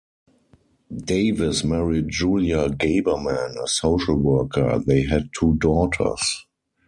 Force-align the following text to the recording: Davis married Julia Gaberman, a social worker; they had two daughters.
Davis 1.05 1.63
married 1.63 2.09
Julia 2.09 2.69
Gaberman, 2.69 3.61
a 3.63 3.67
social 3.67 4.15
worker; 4.17 4.81
they 4.83 5.03
had 5.03 5.29
two 5.37 5.57
daughters. 5.57 6.47